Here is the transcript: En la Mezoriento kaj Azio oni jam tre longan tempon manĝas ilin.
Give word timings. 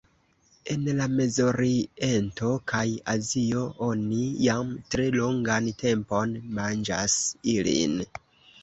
En 0.75 0.85
la 0.99 1.05
Mezoriento 1.17 2.49
kaj 2.73 2.81
Azio 3.15 3.67
oni 3.91 4.23
jam 4.47 4.75
tre 4.97 5.07
longan 5.21 5.71
tempon 5.87 6.39
manĝas 6.59 7.21
ilin. 7.57 7.99